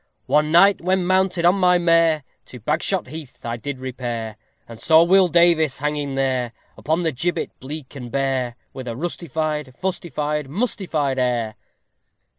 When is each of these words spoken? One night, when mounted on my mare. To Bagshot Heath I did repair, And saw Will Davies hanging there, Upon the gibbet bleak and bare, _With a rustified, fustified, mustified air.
One 0.25 0.51
night, 0.51 0.81
when 0.83 1.05
mounted 1.05 1.45
on 1.45 1.53
my 1.59 1.77
mare. 1.77 2.23
To 2.47 2.59
Bagshot 2.59 3.09
Heath 3.09 3.45
I 3.45 3.55
did 3.55 3.77
repair, 3.79 4.35
And 4.67 4.81
saw 4.81 5.03
Will 5.03 5.27
Davies 5.27 5.77
hanging 5.77 6.15
there, 6.15 6.53
Upon 6.75 7.03
the 7.03 7.11
gibbet 7.11 7.51
bleak 7.59 7.95
and 7.95 8.11
bare, 8.11 8.55
_With 8.73 8.87
a 8.87 8.95
rustified, 8.95 9.75
fustified, 9.79 10.47
mustified 10.47 11.19
air. 11.19 11.53